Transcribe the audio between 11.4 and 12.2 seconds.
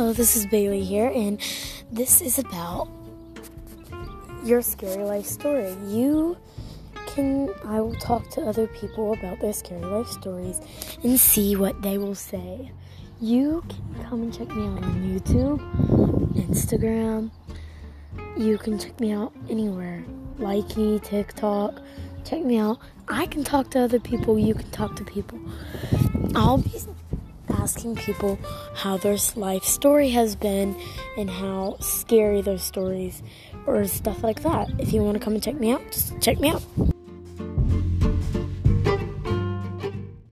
what they will